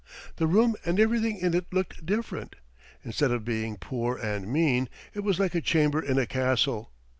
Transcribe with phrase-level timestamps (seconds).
[0.37, 2.55] The room and everything in it looked different.
[3.03, 6.91] Instead of being poor and mean, it was like a chamber in a castle.